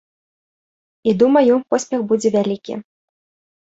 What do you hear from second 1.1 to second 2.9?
І, думаю, поспех будзе вялікі.